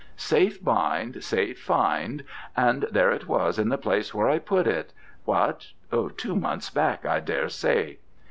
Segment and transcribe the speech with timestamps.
[0.15, 2.23] "Safe bind, safe find,"
[2.57, 4.93] and there it was in the place where I'd put it
[5.25, 5.73] what?
[6.17, 7.97] two months back, I daresay.'